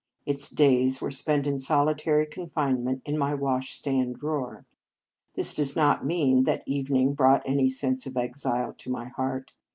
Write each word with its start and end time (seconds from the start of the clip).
Its 0.25 0.49
days 0.49 0.99
were 0.99 1.11
spent 1.11 1.45
in 1.45 1.59
solitary 1.59 2.25
confinement 2.25 3.03
in 3.05 3.15
my 3.19 3.35
washstand 3.35 4.15
drawer. 4.17 4.65
This 5.35 5.53
does 5.53 5.75
not 5.75 6.07
mean 6.07 6.43
that 6.45 6.63
evening 6.65 7.13
brought 7.13 7.43
any 7.45 7.69
sense 7.69 8.07
of 8.07 8.17
exile 8.17 8.73
to 8.79 8.89
my 8.89 9.09
heart. 9.09 9.53